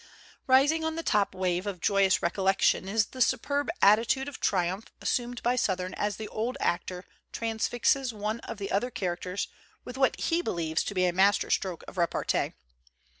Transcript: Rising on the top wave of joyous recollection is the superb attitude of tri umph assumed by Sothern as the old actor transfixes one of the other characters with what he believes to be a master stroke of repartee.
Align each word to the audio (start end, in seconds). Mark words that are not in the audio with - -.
Rising 0.47 0.83
on 0.83 0.95
the 0.95 1.03
top 1.03 1.35
wave 1.35 1.67
of 1.67 1.79
joyous 1.79 2.23
recollection 2.23 2.89
is 2.89 3.05
the 3.05 3.21
superb 3.21 3.69
attitude 3.83 4.27
of 4.27 4.39
tri 4.39 4.67
umph 4.67 4.85
assumed 4.99 5.43
by 5.43 5.55
Sothern 5.55 5.93
as 5.93 6.17
the 6.17 6.27
old 6.27 6.57
actor 6.59 7.05
transfixes 7.31 8.11
one 8.11 8.39
of 8.39 8.57
the 8.57 8.71
other 8.71 8.89
characters 8.89 9.47
with 9.85 9.99
what 9.99 10.19
he 10.19 10.41
believes 10.41 10.83
to 10.85 10.95
be 10.95 11.05
a 11.05 11.13
master 11.13 11.51
stroke 11.51 11.83
of 11.87 11.99
repartee. 11.99 12.53